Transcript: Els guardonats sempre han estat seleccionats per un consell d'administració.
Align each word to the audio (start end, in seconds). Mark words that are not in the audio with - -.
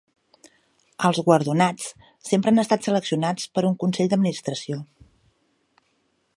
Els 1.09 1.19
guardonats 1.27 1.91
sempre 2.29 2.53
han 2.53 2.61
estat 2.63 2.89
seleccionats 2.89 3.47
per 3.59 3.65
un 3.69 3.79
consell 3.85 4.13
d'administració. 4.15 4.79